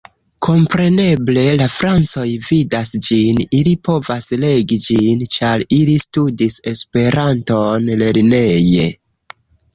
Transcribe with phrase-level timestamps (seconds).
[0.45, 8.91] Kompreneble, la francoj vidas ĝin, ili povas legi ĝin, ĉar ili studis Esperanton lerneje.